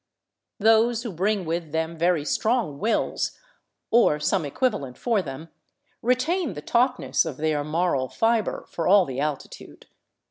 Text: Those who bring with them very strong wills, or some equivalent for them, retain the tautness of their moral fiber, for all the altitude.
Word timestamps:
Those 0.57 1.03
who 1.03 1.11
bring 1.11 1.45
with 1.45 1.71
them 1.71 1.95
very 1.95 2.25
strong 2.25 2.79
wills, 2.79 3.37
or 3.91 4.19
some 4.19 4.45
equivalent 4.45 4.97
for 4.97 5.21
them, 5.21 5.49
retain 6.01 6.53
the 6.53 6.61
tautness 6.63 7.23
of 7.23 7.37
their 7.37 7.63
moral 7.63 8.09
fiber, 8.09 8.65
for 8.67 8.87
all 8.87 9.05
the 9.05 9.19
altitude. 9.19 9.85